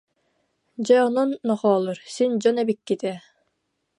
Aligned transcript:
Дьэ, 0.85 0.95
онон, 1.07 1.29
но- 1.47 1.55
холоор, 1.61 1.97
син 2.13 2.31
дьон 2.41 2.57
эбиккит 2.63 3.01
ээ 3.11 3.17